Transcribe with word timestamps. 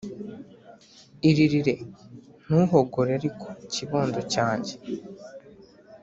Iririre, 1.29 1.73
ntuhogore 2.43 3.11
ariko 3.19 3.47
kibondo 3.73 4.19
cyanjye 4.33 4.73